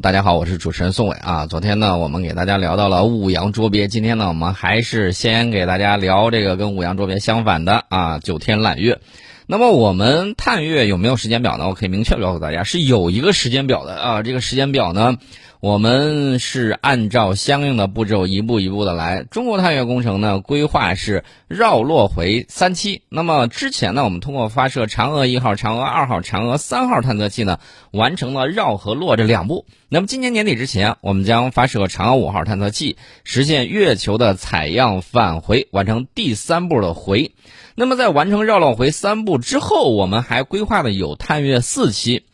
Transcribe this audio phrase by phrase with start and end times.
[0.00, 1.46] 大家好，我是主持人宋伟啊。
[1.46, 9.00] 昨天呢，我们给大家聊到了五羊捉鳖，今天呢，我们还是先给大家聊这个跟五羊捉鳖相反的啊九天揽月。
[9.46, 11.66] 那么我们探月有没有时间表呢？
[11.66, 14.22] 我可以明确告诉大家，是有一个时间表的啊。
[14.22, 15.16] 这个时间表呢。
[15.60, 19.24] 我们是按照相应的步骤一步一步的来。
[19.24, 23.02] 中国探月工程呢，规划是绕落回三期。
[23.08, 27.58] 那么之前呢，我们通过发射嫦娥一号、嫦娥二号、嫦娥三号探测器呢，
[27.90, 29.66] 完成了绕和落这两步。
[29.88, 37.32] 那么今年年底之前，我们将发射嫦娥五号探测器，实现月球的采样返回，完成第三步的回。
[37.74, 42.26] 那么在完成绕落回三步之后，我们还规划的有探月四期。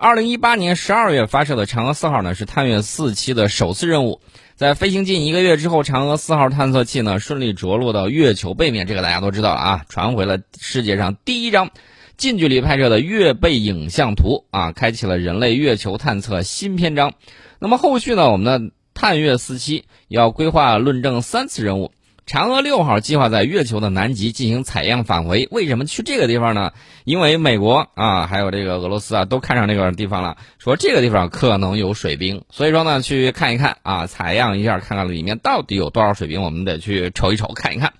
[0.00, 4.20] 二零一八年十二月发射的嫦娥四号呢，是探月四期的首次任务。
[4.54, 11.70] 在飞行近一个月之后，嫦娥四号探测器呢顺利着陆到月球背面，这个大家都知道了啊，传回了世界上第一张
[12.16, 17.14] 近距离拍摄的月背影像图啊，开启了人类月球探测新篇章。
[17.58, 21.90] 那么后续呢，我们的探月四期要规划论证三次任务。
[22.28, 25.48] 嫦娥六号计划在月球的南极进行采样返回。
[25.50, 26.72] 为什么去这个地方呢？
[27.04, 37.94] 因为美国啊，还有这个俄罗斯啊，都看上这个地方了，说这个地方可能有水冰，所以说呢，去看一看啊，采样一下，看看里面到底有多少水冰，我们得去瞅一瞅，看一看。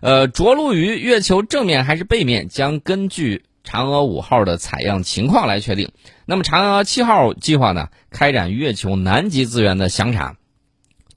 [0.00, 5.90] 呃，着陆于月球正面还是背面，将根据嫦娥五号的采样情况来确定。
[6.24, 10.36] 那么嫦娥七号计划呢，开展月球南极资源的详查，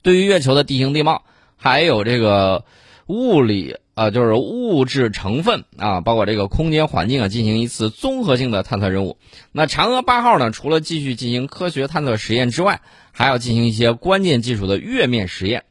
[0.02, 1.22] 对于月球的地形地貌。
[1.62, 2.64] 还有这个
[3.06, 9.16] 物理啊，就是物质成分啊，包括这个空间环境啊，进行一次综合性的探测任务。
[9.52, 12.80] 那嫦娥八号呢，除了继续进行科学探测实验之外，
[13.12, 15.62] 还要进行一些关键技术的月面实验。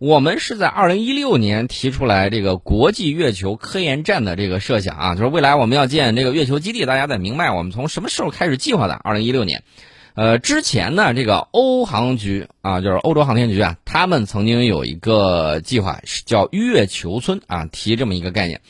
[0.00, 8.94] 我们是在二零一六年提出来这个国际月球科研站的这个设想啊，就是未来我们要建这个月球基地，大家得明白我们从什么时候开始计划的？
[8.94, 9.62] 二零一六年。
[10.18, 18.60] 呃，之前呢，这个欧航局啊，就是欧洲航天局啊，他们曾经有一个计划是叫月球村啊，提这么一个概念。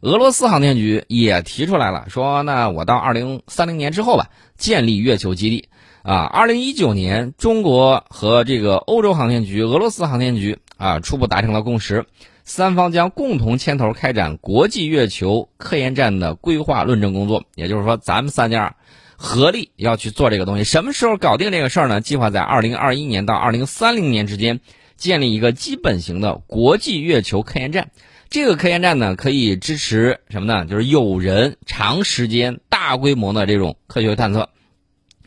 [0.00, 5.68] 俄罗斯航天局也提出来了，说那我到二零三零年之后吧，建立月球基地
[6.02, 6.22] 啊。
[6.24, 12.06] 二零一九年，中国和这个欧洲航天局、俄罗斯航天局啊，初步达成了共识，
[12.42, 17.44] 三方将共同牵头开展国际月球科研站的规划论证工作。
[17.54, 18.74] 也就是说，咱们三家。
[19.16, 22.00] 合力要去做这个东西，什么时候搞定这个事儿呢？
[22.00, 24.60] 计划在二零二一年到二零三零年之间
[24.96, 27.90] 建立一个基本型的国际月球科研站。
[28.28, 30.66] 这个科研站呢，可以支持什么呢？
[30.66, 34.50] 就是有人长时间、大规模的这种科学探测、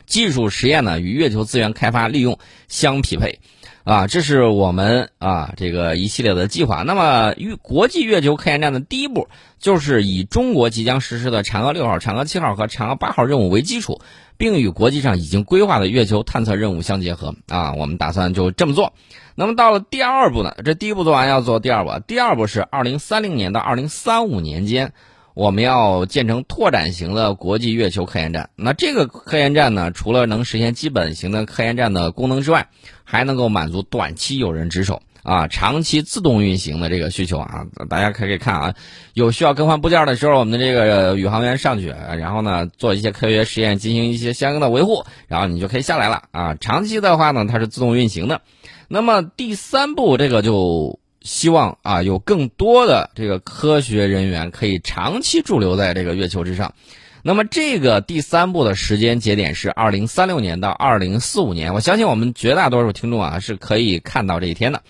[0.06, 3.40] 技术实验呢，与月球资源开发利用相匹配。
[3.84, 6.82] 啊，这是我们啊这个一系列的计划。
[6.82, 14.00] 那么，月国际月球科研站的第一步，就是以中国即将实施的嫦娥六号、嫦娥七号和嫦娥八号任务为基础，
[14.36, 17.34] 并与国际上已经规划的月球探测任务相结合。
[17.48, 18.92] 啊，我们打算就这么做。
[19.34, 20.54] 那么到了第二步呢？
[20.64, 21.90] 这第一步做完，要做第二步。
[22.06, 24.92] 第二步是二零三零年到二零三五年间。
[25.34, 28.50] 我们要建成拓展型的国际月球科研站。
[28.56, 32.68] 那这个科研站呢，除了能实现基本型的科研站的功能之外，
[33.04, 37.66] 还能够满足短期有人值守啊、长期自动运行的这个需求啊。
[37.88, 38.74] 大家可以看啊，
[39.14, 46.54] 有需要更换部件的时候，我们的这个宇航员上去，然后呢做一些科学实验，进行一些相应的维护，然后你就可以下来了啊。
[46.54, 48.40] 长期的话呢，它是自动运行的。
[48.88, 50.98] 那么第三步，这个就。
[51.22, 56.74] 希望啊，有更多的这个科学人员可以长期驻留在这个月球之上。
[57.22, 61.74] 那么，这个第三步的时间节点是二零三六年到二零四五年。
[61.74, 64.82] 我相信我们绝大多数听众啊是可以看到这一天的。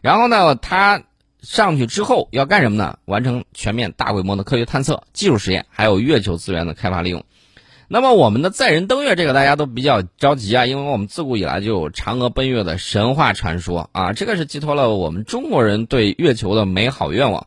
[0.00, 1.02] 然后呢，他
[1.42, 2.98] 上去之后要干什么呢？
[3.04, 7.22] 完成全面大规模的科学探测、技术实验，还有月球资源的开发利用。
[7.90, 17.46] 那么我们的载人登月，这个大家都比较着急啊，因为我们自古以来就有嫦娥奔月的神话传说啊，这个是寄托了我们中国人对月球的美好愿望。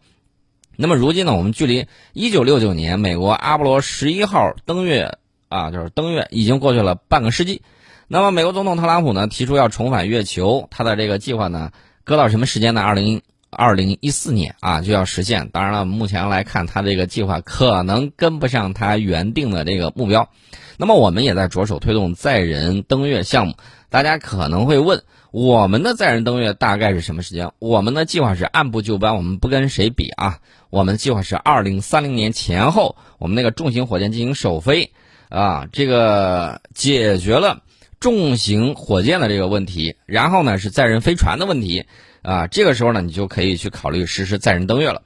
[0.76, 7.62] 那么如今呢，我们距离一九六九年美国阿波罗十一号登月啊，就是登月已经过去了半个世纪。
[8.08, 11.70] 那么美国总统特朗普呢提出要重返月球，他的这个计划呢
[12.04, 12.82] 搁到什么时间呢？
[12.82, 13.22] 二零。
[13.52, 20.30] 二零一四年啊就要实现，当然了，目前来看，他这个计划可能跟不上他原定的这个目标。
[20.78, 23.56] 那么我们也在着手推动载人登月项目。
[23.90, 27.52] 大家可能会问，我们的载人登月大概是什么时间？
[27.60, 30.40] 我们的计划是按部就班，我们不跟谁比啊。
[30.70, 34.94] 我们的计划是二零三零年前后，我们那个重型火箭进行首飞
[35.28, 37.64] 啊，这个解决了
[38.02, 41.86] 重型火箭的这个问题，然后呢是载人飞船的问题。
[42.24, 45.02] 啊，这个时候呢，你就可以去考虑实施载人登月了。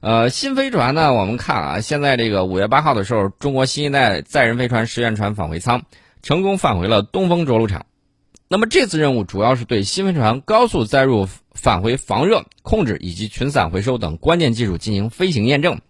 [0.00, 5.82] 呃，新飞船呢，我们看啊，现在这个五月八号的时候，中国新一代载人飞船实验船返回舱
[6.22, 7.86] 成功返回了东风着陆场。
[8.48, 15.80] 那么这次任务主要是对新飞船高速载入、返回防热、控制以及群散回收等关键技术进行飞行验证。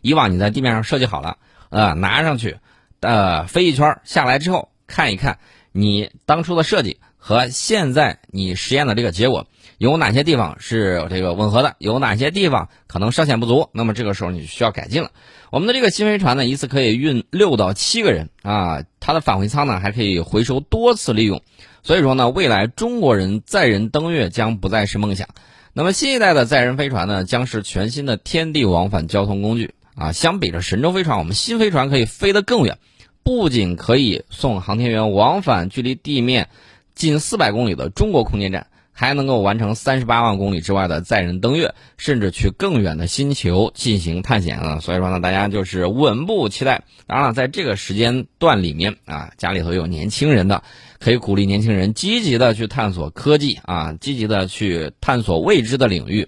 [0.00, 1.38] 以往你在地面上设计好了，
[1.70, 2.58] 呃，拿上去，
[3.00, 5.38] 呃，飞一圈下来之后，看一看
[5.76, 9.46] 你当初的设计和现在你实验的这个结果
[9.76, 15.10] 有哪些地方是这个吻合的，有哪些地方可能稍显不足，那么这个时候你需要改进了。
[15.50, 21.42] 我们的这个新飞船呢，一次可以运六到七个人啊，它的返回舱呢还可以回收多次利用。
[21.82, 25.28] 所以说呢，未来中国人载人登月将不再是梦想。
[25.74, 30.12] 那么新一代的载人飞船呢，将是全新的天地往返交通工具啊。
[30.12, 32.78] 相比着神舟飞船，我们新飞船可以飞得更远，
[33.26, 36.48] 不仅可以送航天员往返距离地面
[36.94, 38.68] 近四百公里的中国空间站。
[38.98, 44.80] 还能够完成三十八万公里之外的载人登月，甚至去更远的星球进行探险啊！
[44.80, 46.82] 所以说呢，大家就是稳步期待。
[47.06, 50.62] 当然了，在这个时间段里面啊，家里头有年轻人的，
[50.98, 56.26] 可以鼓励年轻人积极的去探索科技啊，积极的去探索未知的领域。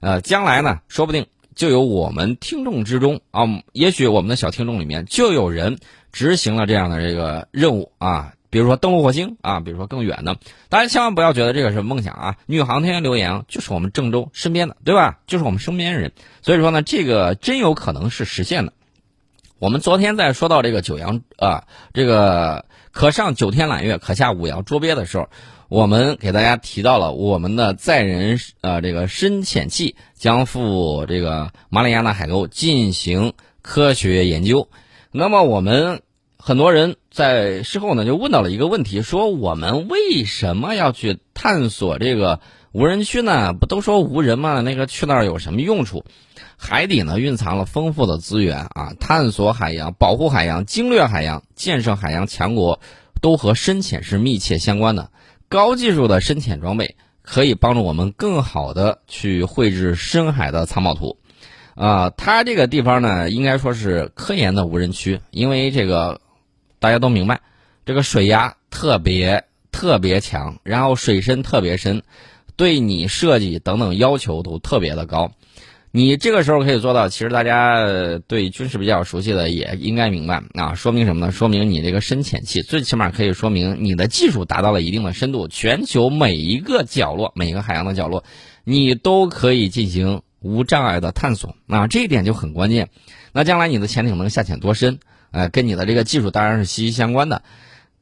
[0.00, 1.24] 呃，将来呢，说不定
[1.54, 5.78] 就有我们听众之中啊，也许我们的小听众里面就有人
[6.12, 8.34] 执行了这样的这个任务啊。
[8.50, 10.36] 比如说登陆火星啊，比如说更远的，
[10.68, 12.36] 大家千万不要觉得这个是梦想啊！
[12.44, 15.20] 女航天员刘洋就是我们郑州身边的，对吧？
[15.26, 16.12] 就是我们身边人，
[16.42, 18.74] 所以说呢，这个真有可能是实现的。
[19.58, 21.64] 我们昨天在说到这个九阳啊，
[21.94, 25.30] 这个可上九天揽月，可下五洋捉鳖的时候，
[25.70, 33.32] 我们给大家提到了我们的载人呃这个深潜器将赴这个马里亚纳海沟进行
[33.62, 34.68] 科学研究。
[35.12, 36.02] 那么我们。
[36.44, 42.40] 很多人在事后呢就问到了一个问题，说我们为什么要去探索这个
[42.72, 43.52] 无人区呢？
[43.52, 44.60] 不都说无人吗？
[44.60, 46.04] 那个去那儿有什么用处？
[46.56, 52.80] 海底呢蕴藏了丰富的资源啊，探索海洋、保护海洋、经略海洋、建设海洋强国，
[53.20, 55.12] 都和深潜是密切相关的。
[55.48, 61.18] 高技术的深潜装备可以帮助我们更好的去绘制深海的藏宝图。
[61.74, 66.20] 啊，它这个地方呢，应该说是科研的无人区，因为这个。
[66.82, 67.42] 大家都明白，
[67.86, 72.02] 这个水压特别特别强，然后水深特别深，
[72.56, 75.30] 对你设计等等要求都特别的高。
[75.92, 81.30] 你这个时候可以做到，其实大家对军事比较熟悉的也应该明白啊，说明什么呢？
[81.30, 88.24] 说明你这个深潜器最起码可以说明你的技术达到了一定的深度，全球每一个角落、每一个海洋的角落，
[88.64, 92.90] 你都可以进行无障碍的探索啊，这一点就很关键。
[93.32, 94.98] 那将来你的潜艇能下潜多深？
[95.30, 97.42] 呃，跟你的这个技术当然是息息相关的。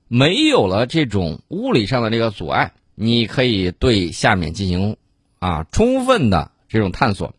[0.09, 4.97] 没有了这种物理上的这个阻碍，你可以对下面进行
[5.39, 7.35] 啊充分的这种探索。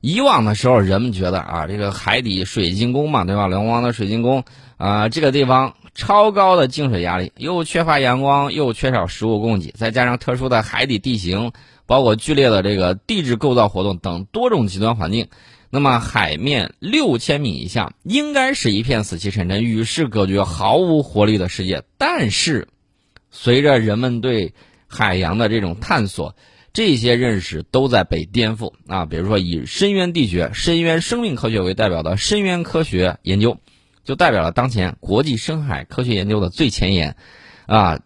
[0.00, 3.46] 以往的时候，人们觉得啊，这个海底水晶宫嘛，对吧？
[3.46, 4.42] 龙王的水晶宫
[4.76, 11.52] 啊，这个地方超高的净水压力，又缺乏阳光，又缺少食物供给，再加上特殊的海底地形，
[11.92, 15.28] 包括剧烈的这个地质构造活动等多种极端环境。
[15.68, 21.82] 那么海面六千米以下应该是一片死气沉沉、与世隔绝、毫无活力的世界。
[21.98, 22.68] 但是，
[23.30, 24.54] 随着人们对
[24.86, 26.34] 海洋的这种探索，
[26.72, 29.04] 这些认识都在被颠覆啊。
[29.04, 33.58] 比如说，以深渊地学、深渊生命科学为代表的深渊科学研究，
[34.02, 37.16] 就代表了当前国际深海科学研究的最前沿
[37.66, 38.00] 啊。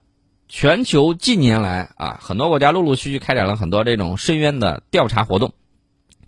[0.48, 5.52] 全球近年来啊，很多国家陆陆续续开展了很多这种深渊的调查活动，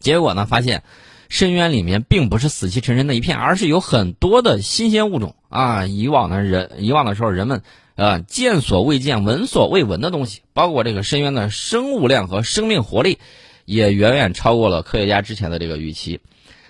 [0.00, 0.82] 结果呢，发现。
[1.30, 5.84] 深渊里面并不是死气沉沉的一片，而是有很多的新鲜物种啊！
[5.84, 7.60] 以往的人，以往的时候，人们
[7.96, 13.18] 呃见所未见、闻所未闻的东西，包括这个深渊的生物量和生命活力，
[13.66, 16.20] 也远远超过了科学家之前的这个预期。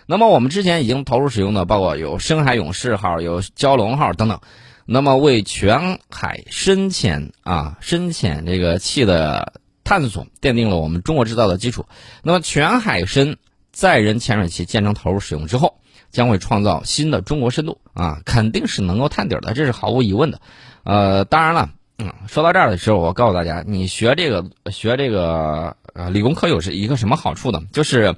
[0.07, 4.41] 那么，我们之前已经投入使用的，包括有深海勇士号、有蛟龙号等等，
[4.91, 11.85] 那么为全海深潜啊深潜这个器的探索奠定了我们中国制造的基础。
[12.23, 13.37] 那么，全海深。
[13.71, 15.79] 载人潜水器建成投入使用之后，
[16.11, 20.41] 将会创造新的中国深度啊，肯定是能够探底的，这是毫无疑问的。
[20.83, 27.61] 呃，当然了，嗯，说到这儿的时候，我告诉大家，你学这个学这个呃理工科有是一个什么好处呢？
[27.73, 28.17] 就是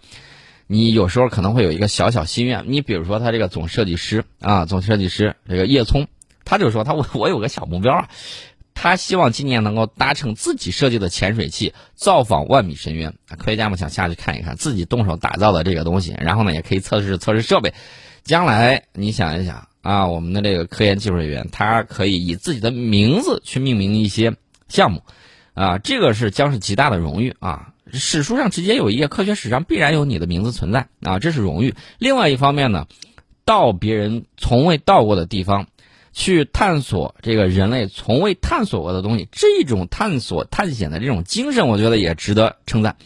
[0.66, 6.06] 你有时候可能会有一个小小心愿，你比如说他这个总设计师啊，总设计师这个叶聪，
[6.50, 8.08] 他就说他我我有个小目标啊。
[8.74, 13.14] 他希望今年能够搭乘自己设计的潜水器造访万米深渊。
[13.38, 17.72] 科学家们想下去看一看自己动手打造的这个东西，然后呢，也可以测试测试设备。
[18.24, 24.34] 将来你想一想啊，我们的这个科研技术人员，他可以以自己的名字去命名一些
[24.68, 25.02] 项目，
[25.54, 27.74] 啊，这个是将是极大的荣誉啊！
[27.92, 31.74] 史书上直接有一页，科学史上必然有你的名字存在啊，这是荣誉。
[31.98, 32.86] 另外一方面呢，
[33.44, 35.66] 到别人从未到过的地方。
[36.12, 42.96] 去探索这个人类从未探索过的东西，这种探索探险的这种精神，我觉得也值得称赞。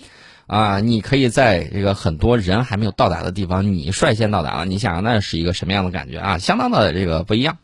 [0.46, 6.38] 啊，你可以在这个很多人还没有到达的地方，你率先到达了，你想那是一个什么样的感觉啊？
[6.38, 7.56] 相当的这个不一样。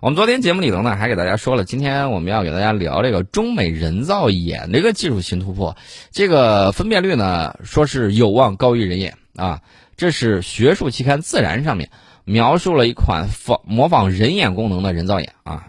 [0.00, 5.76] 我们昨天节目里头呢，还给大家说了，今天我们要给大家聊这个中美人造眼这个技术新突破，
[6.10, 9.60] 这个分辨率呢，说是有望高于人眼啊。
[9.94, 11.90] 这是学术期刊《自然》上面
[12.24, 15.68] 描述了一款仿模仿人眼功能的人造眼啊。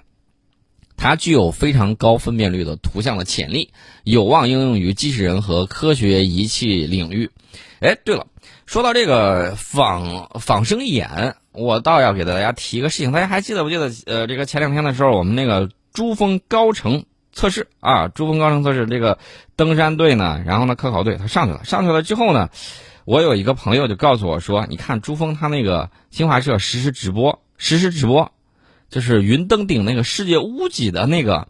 [0.95, 3.72] 它具有非常高分辨率的图像的潜力，
[4.03, 7.29] 有望应用于机器人和科学仪器领域。
[7.81, 8.27] 哎，对了，
[8.65, 13.91] 说到这个仿仿生眼，我倒要给大家提一个事情，大家还记得不记得？
[14.05, 19.17] 呃，这个前两天的时候，我们那个珠峰高程测试啊，珠峰高程测试这个
[19.57, 22.50] 登山队呢，然后呢科考队他上去了，上去了之后呢，
[23.05, 28.31] 我有一个朋友就告诉我说，你看珠峰他那个新华社实时直播，实时直播。
[28.89, 31.48] 就是云登顶那个世界屋脊的那个，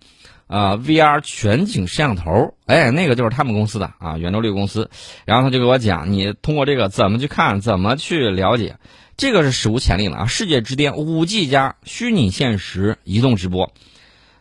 [0.47, 4.89] 呃，VR 全景摄像头，哎，那个就是他们公司的啊，圆周率公司。
[5.25, 8.77] 然后他就给我讲，你通过这个怎么去看，怎么去了解，
[9.17, 10.25] 这个是史无前例的啊！
[10.25, 13.73] 世界之巅五 G 加虚拟现实移动直播，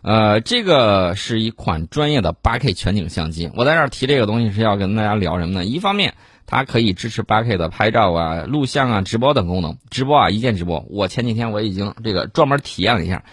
[0.02, 3.50] 呃，这个是一款专业的 8K 全景相机。
[3.56, 5.64] 我在这儿提这个东西是要跟大家聊什么呢？
[5.64, 6.14] 一方面。
[6.46, 9.78] 它可以支持 8K 的拍照啊、录像啊、直播等功能。
[9.90, 10.84] 直播啊，一键直播。
[10.90, 13.24] 我前几天我已经这个专门体验了一下，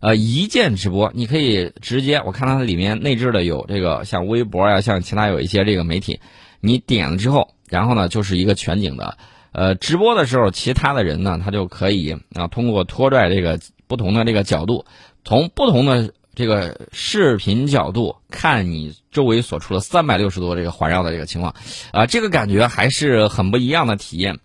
[0.00, 6.20] 呃，一键直播，你可以直接，我看它里面内置的有这个像微博呀，像其他有一些这个媒体，
[6.60, 9.16] 你点了之后，然后呢就是一个全景的，
[9.52, 14.84] 呃，直播的时候，其他的人呢，他就可以啊通过拖拽这个不同的这个角度，
[15.24, 16.12] 从不同的。
[16.36, 21.54] 这个视频角度看你周围所处的三百六十度这个环绕的这个情况，
[21.92, 24.38] 啊，这个感觉还是很不一样的体验。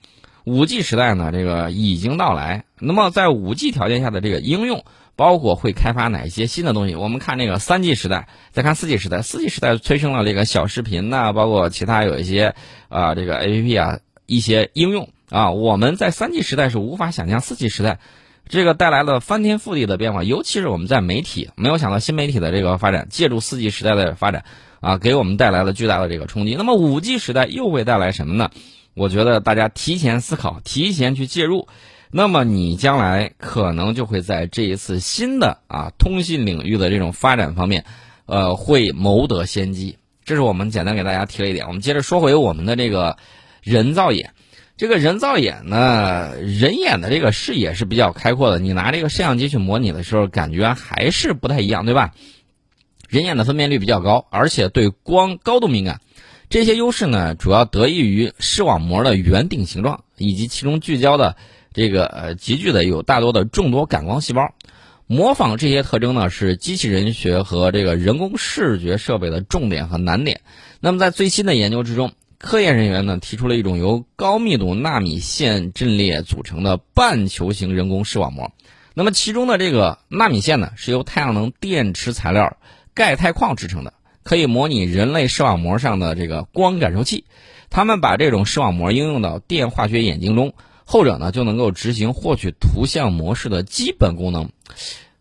[0.45, 2.63] 五 G 时代呢，这个已经到来。
[2.79, 4.85] 那么在五 G 条件下的这个应用，
[5.17, 6.95] 包括会开发哪些新的东西？
[6.95, 9.21] 我们看这个三 G 时代，再看四 G 时代。
[9.21, 12.55] 四 G 时代催生了这个小视频呐，包括其他有一些
[12.87, 17.99] 啊这个 APP 啊一些应用啊，我们在三 G 时代是无法想象四 G 时代。
[18.51, 24.43] 这个带来了翻天覆地的变化，尤其是我们在媒体没有想到新媒体的这个发展，借助四 G 时代的发展，
[24.81, 26.55] 啊，给我们带来了巨大的这个冲击。
[26.55, 28.51] 那么五 G 时代又会带来什么呢？
[28.93, 31.69] 我觉得大家提前思考，提前去介入，
[32.11, 37.85] 那么你将来可能就会在这一次新的啊通信领域的这种发展方面，
[38.25, 39.97] 呃，会谋得先机。
[40.25, 41.67] 这是我们简单给大家提了一点。
[41.67, 43.15] 我们接着说回我们的这个
[43.63, 44.33] 人造眼。
[44.81, 48.57] 这个人造眼呢，人眼的这个视野是比较开阔的。
[48.57, 52.15] 你拿这个摄像机去模拟的时候，感觉还是不太一样，对吧？
[53.07, 56.01] 人眼的分辨率比较高，而且对光高度敏感。
[56.49, 61.35] 这些优势呢，主要得益于视网膜的圆顶形状，以及其中聚焦的
[61.73, 64.51] 这个呃集聚的有大多的众多感光细胞。
[65.05, 70.41] 模仿这些特征呢，是机器人学和这个人工视觉设备的重点和难点。
[70.79, 72.13] 那么在最新的研究之中。
[72.41, 78.51] 科研人员呢提出了一种由高密度纳米线阵列组成的半球形人工视网膜，
[78.95, 82.57] 那么其中的这个纳米线呢是由太阳能电池材料
[82.95, 83.93] 钙钛矿制成的，
[84.23, 87.25] 可以模拟人类视网膜上的这个光感受器。
[87.69, 94.49] 他们把这种视网膜应用到电化学眼镜中，后者呢就能够执行获取图像模式的基本功能。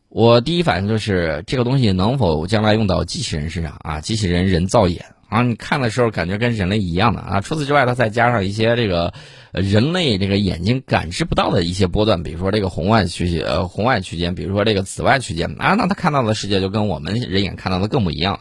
[0.08, 4.00] 我第一反应就是这个东西能否将来用到机器人身上啊？
[4.00, 5.04] 机器人人造眼。
[5.30, 7.40] 啊，你看的时候感觉跟人类一样的啊。
[7.40, 9.14] 除此之外，它再加上一些这个
[9.52, 18.40] 人类这个眼睛感知不到的一些波段，比如说这个红外区呃红外区间，比如说这个紫外区间啊，那它看到的世界就跟我们人眼看到的更不一样。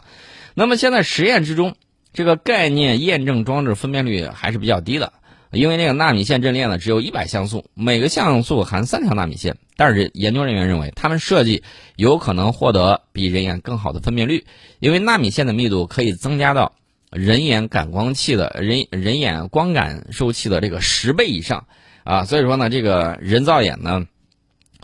[0.54, 1.76] 那么现在实验之中，
[2.12, 5.12] 这个概念验证装置分辨率还是比较低的。
[5.52, 9.56] 因为那个纳米线阵列呢，只有一百像素，每个像素含三条纳米线。
[9.76, 11.64] 但是研究人员认为，他们设计
[11.96, 14.44] 有可能获得比人眼更好的分辨率，
[14.78, 16.76] 因为纳米线的密度可以增加到
[17.10, 21.66] 人眼感光器的人人眼光感受器的这个十倍以上
[22.04, 22.24] 啊。
[22.24, 24.06] 所以说呢，这个人造眼呢，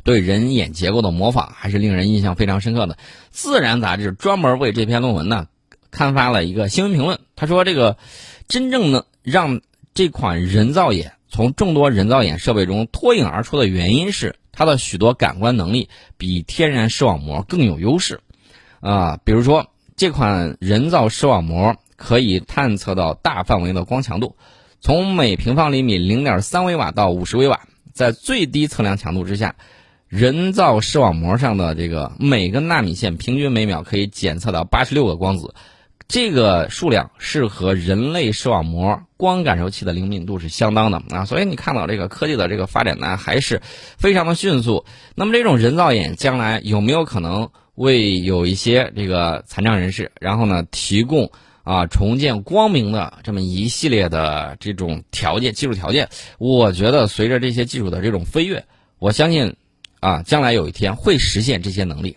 [0.05, 2.95] 对人眼结构的模仿还是令人印象非常深刻的。
[3.31, 5.47] 《自然》杂志专门为这篇论文呢
[5.91, 7.97] 刊发了一个新闻评论，他说：“这个
[8.49, 9.61] 真正能让。”
[9.97, 18.21] 这款人造眼从众多人造眼设备中脱颖而出的原因是它的许多感官能力比天然视网膜更有优势，
[18.81, 24.37] 啊，比如说这款人造视网膜可以探测到大范围的光强度，
[24.81, 27.61] 从每平方厘米零点三微瓦到五十微瓦，
[27.93, 29.57] 在最低测量强度之下，
[30.09, 35.55] 人造视网膜上的这个每个纳米线平均每秒可以检测到八十六个光子。
[36.09, 43.61] 这个数量是和人类视网膜光感受器的灵敏度是相当的啊，所以你看到这个科技的这个发展呢，还是
[43.99, 44.85] 非常的迅速。
[45.17, 51.33] 那么这种人造眼将来有没有可能为有一些这个残障人士，然后呢提供
[51.67, 56.09] 啊重见光明的这么一系列的这种条件、技术条件？
[56.39, 58.65] 我觉得随着这些技术的这种飞跃，
[58.99, 59.57] 我相信
[60.01, 62.17] 啊将来有一天会实现这些能力。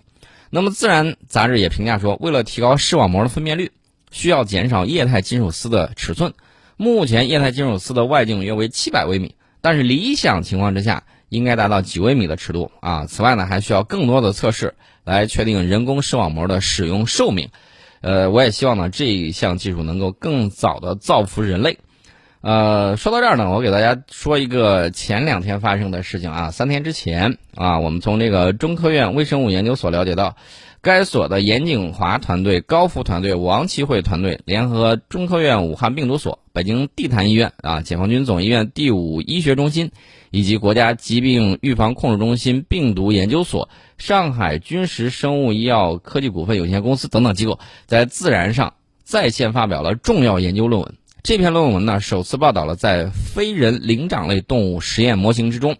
[0.51, 3.72] 那么自然杂志也评价说，为了提高视网膜的分辨率。
[4.12, 6.34] 需要减少液态金属丝的尺寸，
[6.77, 13.06] 目前液态金属丝的外径约为七百微米，但是理想情况之下应该达到几微米的尺度啊。
[13.06, 17.50] 此外呢，还需要更多的测试来确定人工视网膜的使用寿命。
[18.01, 21.77] 呃，我也希望呢这一项技术能够更早的造福人类。
[22.41, 26.51] 呃，说到这儿呢，我给大家说一个前两天发生的事情啊。
[26.51, 30.36] 三天之前啊，我们从这个中科院微生物研究所了解到。
[30.81, 39.91] 该所的严景华团队、高福团队、王奇慧团队联合中科院武汉病毒所、北京地坛医院、啊解放军总医院第五医学中心
[40.31, 43.67] 以及国家疾病预防控制中心病毒研究所、
[43.98, 50.95] 上海军实生物医药科技股份有限公司等等机构，在《自然》上在线发表了重要研究论文。
[51.24, 55.75] 这篇论文呢，首次报道了在非人灵长类动物实验模型之中，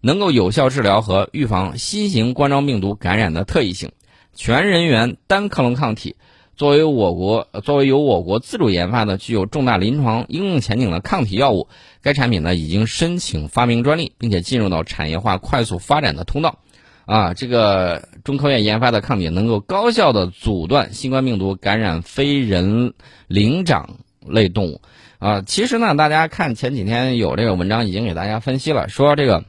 [0.00, 3.90] 能够有效治疗和预防新型冠状病毒感染的特异性。
[4.34, 6.16] 全人源单克隆抗体
[6.56, 11.68] 作为我国作为由我国自主研发的具有重大临床应用前景的抗体药物，
[12.02, 16.58] 该产品呢已经申请发明专利，并且进入到产业化快速发展的通道。
[17.04, 22.92] 啊，这个中科院研发的抗体能够高效的阻断新冠病毒感染非人
[23.28, 24.82] 灵长类动物。
[25.18, 29.44] 啊，其实呢，大家看前几天有这个文章已经给大家分析了，说这个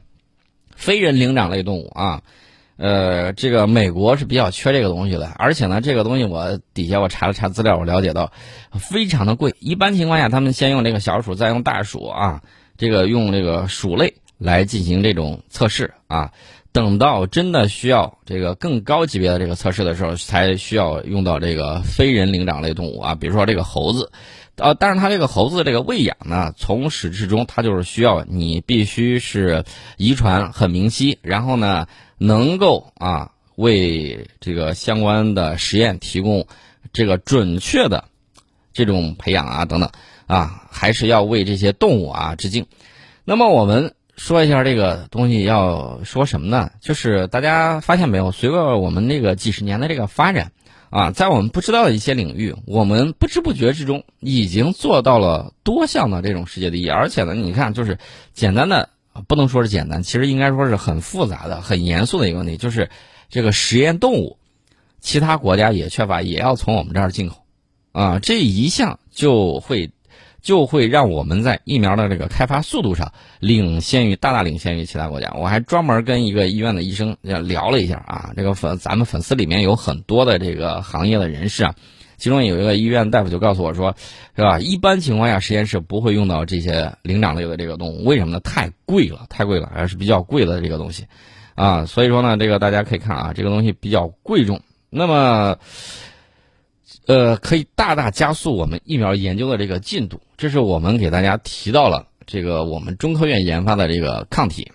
[0.74, 2.22] 非人灵长类动物啊。
[2.82, 8.32] 呃，这个美国是比较缺这个东西的，而且呢，这个东西我底下我查了查资料，我了解到，
[8.72, 9.54] 非常的贵。
[9.60, 12.40] 一般情况下，他们先用这个小鼠，再用大鼠啊，
[12.78, 16.32] 这个用这个鼠类来进行这种测试啊。
[16.72, 24.10] 等到真的需要这个更高级别的这个测试的时候，才需要用到这个非人灵长类动物啊，比如说这个猴子。
[24.56, 29.64] 呃，但是它这个猴子这个喂养呢，从始至终它就是需要你必须是
[29.98, 31.86] 遗传很明晰，然后呢。
[32.22, 36.46] 能够啊为这个相关的实验提供
[36.92, 38.04] 这个准确的
[38.74, 39.90] 这种培养啊等等
[40.26, 42.66] 啊，还是要为这些动物啊致敬。
[43.24, 46.72] 那么我们说一下这个东西要说什么呢？
[46.82, 50.52] 就是大家发现没有，随着我们那个几十年的这个发展
[50.90, 57.96] 啊，在我们不知道的一些领域，我们不知不觉之中已经做到了多项的这种世界第一，而且呢，你看就是
[58.34, 58.90] 简单的。
[59.12, 62.90] 啊不能说是简单，其实应该说是很复杂的、很严肃的一个问题，就是
[63.28, 64.38] 这个实验动物，
[65.00, 67.44] 其他国家也缺乏，也要从我们这儿进口，
[67.92, 69.90] 啊，这一项就会
[70.42, 75.32] 就会让我们在疫苗的这个开发速度上领先于大大领先于其他国家。
[75.36, 81.74] 我还专门跟一个医院的医生聊了一下啊，这个粉咱们粉丝里面有很多的这个行业的人士啊。
[82.20, 83.96] 其中有一个医院大夫就告诉我说，
[84.36, 84.60] 是吧？
[84.60, 88.40] 一般情况下，实验室不会用到这些灵长类的这个动物，为什么呢？
[88.40, 91.06] 太贵了，太贵了，还是比较贵的这个东西，
[91.54, 95.56] 啊，所以说呢，这个大家可以看啊，这个东西比较贵重，那么，
[97.06, 100.20] 呃，可以大大加速我们疫苗研究的这个进度。
[100.36, 104.70] 这是我们给大家提到了这个我们中科院研发的这个抗体。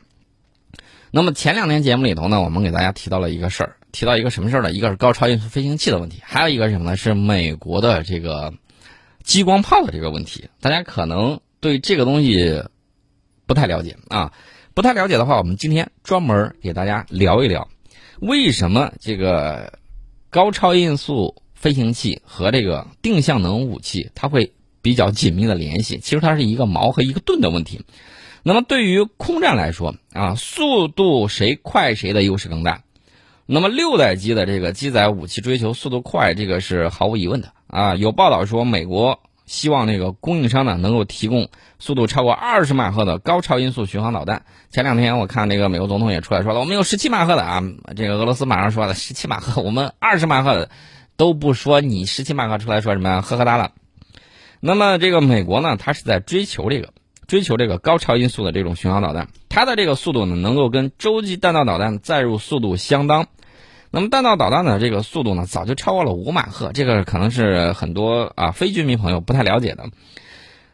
[1.12, 3.78] 那么前两天节目里头呢，我们给大家提到了一个事儿。
[3.96, 4.74] 提到一个什么事儿呢？
[4.74, 6.98] 一个是高超音速飞行器的问题，还有一个什么呢？
[6.98, 8.54] 是美国的这个
[9.24, 10.50] 激光炮的这个问题。
[10.60, 12.62] 大家可能对这个东西
[13.46, 14.34] 不太了解啊，
[14.74, 17.70] 不太了解的话，我们今天专门给大家聊一聊，
[18.20, 19.80] 为什么这个
[20.30, 26.00] 高超音速飞行器和这个定向能武器它会比较紧密的联系？
[26.00, 27.86] 其实它是一个矛和一个盾的问题。
[28.44, 32.82] 那么对于空战来说啊，速度谁快谁的优势更大。
[33.48, 37.94] 那么六代机的这个机载武器追求速度快，这个是毫无疑问的啊。
[37.94, 44.46] 有报道说，美国希望那个供应商呢能够提供速度超过二十马赫的高超音速巡航导弹。
[44.72, 47.62] 前两天我看那个美国总统也出来说了，我们有十七马赫的啊。
[47.96, 50.70] 这个俄罗斯马上说了，十七马赫，我们二十马赫的
[51.16, 53.22] 都不说，你十七马赫出来说什么？
[53.22, 53.74] 呵呵哒了。
[54.60, 56.90] 那么这个美国呢，它是在追求这个。
[57.36, 63.28] 追求这个高超音速的这种巡航导弹，它的这个速度呢，能够跟洲际弹道导弹载入速度相当。
[63.92, 69.84] 那么弹道导弹的这个速度呢，早就超过了五马赫，这个可能是很多啊非居民朋友不太了解的。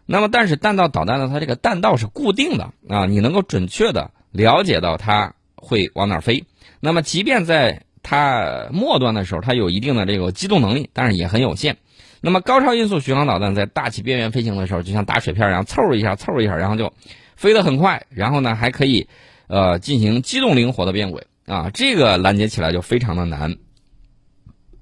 [0.06, 6.46] 那么，但是弹道导弹呢，它这个弹道是固定的啊，你能够准确的了解到它会往哪飞。
[6.80, 11.78] 那么，即便在它末端的时候，它有一定的这个机动能力，但是也很有限。
[12.22, 16.94] 那么高超音速巡航导弹在大气边缘飞行的时候，就像打水漂一样，凑一下，凑一下，然后就
[17.36, 19.08] 飞得很快，然后呢还可以
[19.48, 23.58] 呃进行机动灵活的变轨啊，这个拦截起来就非常的难。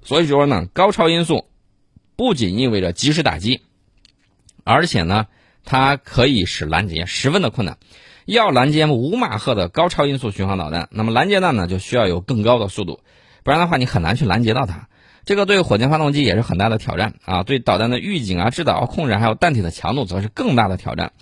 [0.02, 1.46] 所以说呢，高超音速
[2.16, 3.60] 不仅意味着及时打击，
[4.64, 5.26] 而且呢，
[5.64, 7.78] 它可以使拦截十分的困难。
[8.26, 13.00] 要拦截五马赫的高超音速巡航导弹，那么拦截弹呢就需要有更高的速度，
[13.44, 14.88] 不然的话你很难去拦截到它。
[15.24, 17.42] 这个对火箭发动机也是很大的挑战啊！
[17.42, 21.12] 对导弹的预警啊、制导、控制，还有弹体的强度，则是更大的挑战。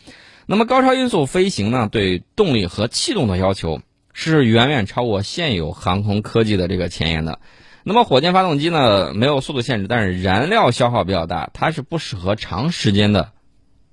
[0.46, 3.80] 那么高超音速飞行呢，对动力和气动的要求
[4.12, 7.40] 是远远超过现有航空科技的这个前沿的。
[7.82, 13.32] 那么火箭发动机呢，没有速度限制，但是燃料消耗比较大，它是不适合长时间的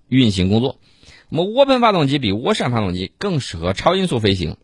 [0.08, 0.80] 运行工作。
[1.29, 4.57] 那么涡喷发动机比涡扇发动机更适合超音速飞行，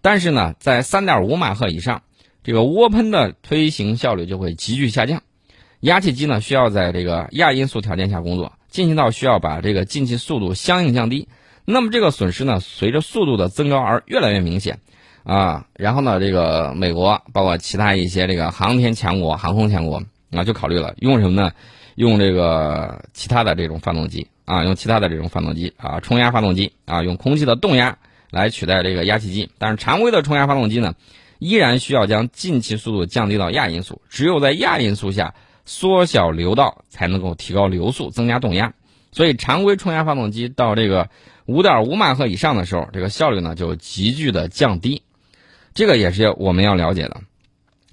[0.00, 2.02] 但是呢，在3.5马赫以上。
[2.44, 5.22] 这个涡喷的推行效率就会急剧下降，
[5.78, 11.28] 压气机呢需要在这个亚音速条件下工作，进气道需要把这个进气速度相应降低，
[11.64, 14.80] 那么这个损失呢随着速度的增高而越来越明显，
[15.22, 21.52] 啊，然后呢这个美国包括其他一些这个航天强国、航空强国啊就考虑了用什么呢？
[21.94, 27.96] 用这个其他的这种发动机啊，用其他的这种发动机啊，冲压发动机啊，用空气的动压
[28.30, 30.94] 来取代这个压气机，但是常规的冲压发动机呢？
[31.38, 35.34] 依然需要将进气速度降低到亚音速，只有在亚音速下
[35.64, 38.74] 缩小流道，才能够提高流速，增加动压。
[39.10, 41.08] 所以，常规冲压发动机到这个
[41.46, 45.02] 五点五马赫以上的时候，这个效率呢就急剧的降低。
[45.74, 47.22] 这个也是我们要了解的。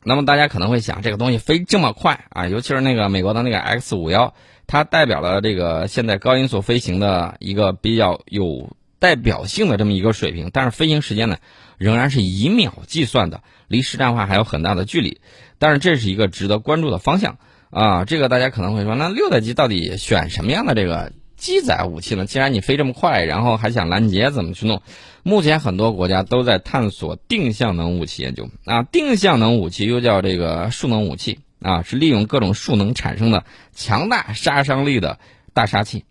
[0.03, 4.33] 那么，大家可能会想，这个东西飞这么快啊，尤其是那个美国的那个 X 五幺，
[4.71, 11.38] 它代表了这个现在高音速飞行的一个比较有代表性的这么一个水平，但是飞行时间呢？
[11.79, 15.21] 仍然是以秒计算的，离实战化还有很大的距离，
[15.58, 17.39] 但是这是一个值得关注的方向
[17.71, 18.05] 啊！
[18.05, 22.25] 这个大家可能会说，那六代机到底选什么样的这个机载武器呢？
[22.25, 24.84] 既然你飞这么快，然后还想拦截，怎么去弄？
[25.23, 28.84] 目前很多国家都在探索定向能武器研究啊！
[28.84, 33.43] 定向能武器又叫这个数能武器啊，是利用各种数能产生的
[33.73, 35.19] 强大杀伤力的
[35.53, 36.05] 大杀器。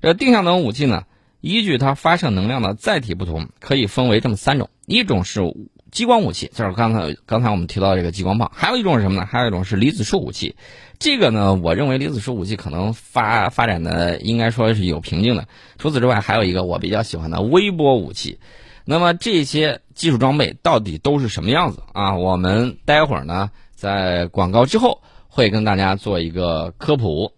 [0.00, 1.04] 这定向能武器呢？
[1.40, 5.42] 依据它发射能量的载体不同，可以分为这么三种：一种是
[5.90, 9.26] 激光武器，就是刚才刚才我们提到这个激光炮；还有一种是什么呢？
[9.30, 10.56] 还有一种是离子束武器。
[10.98, 15.46] 这个呢，我认为离子束武器可能发发展的应该说是有瓶颈的。
[15.78, 18.38] 除此之外，还有一个我比较喜欢的微波武器。
[18.86, 22.16] 那么这些技术装备到底都是什么样子啊？
[22.16, 23.50] 我们待会儿呢，
[23.84, 27.30] 在广告之后会跟大家做一个科普。